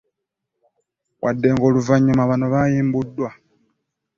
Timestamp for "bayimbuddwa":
2.53-3.29